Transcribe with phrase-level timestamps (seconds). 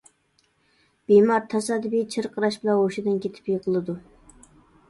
[1.11, 4.01] بىمار تاسادىپىي چىرقىراش بىلەن ھوشىدىن كېتىپ يىقىلىدۇ.